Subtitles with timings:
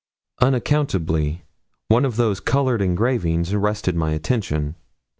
[0.41, 1.43] Unaccountably
[1.87, 4.73] one of those coloured engravings arrested my attention.